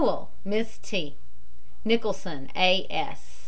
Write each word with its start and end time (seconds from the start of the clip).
NEWALL, 0.01 0.31
MISS 0.45 0.79
T. 0.79 1.15
NICHOLSON, 1.85 2.49
A. 2.55 3.13